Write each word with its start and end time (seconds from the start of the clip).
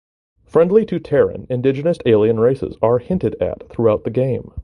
Friendly 0.45 0.83
to 0.87 0.99
Terran 0.99 1.45
indigenous 1.47 1.99
alien 2.07 2.39
races 2.39 2.75
are 2.81 2.97
hinted 2.97 3.35
at 3.39 3.69
throughout 3.69 4.03
the 4.03 4.09
game. 4.09 4.51